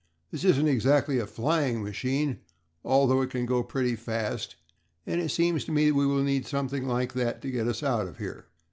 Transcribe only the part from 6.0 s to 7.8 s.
will need something like that to get